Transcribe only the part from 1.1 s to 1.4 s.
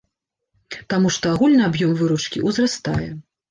што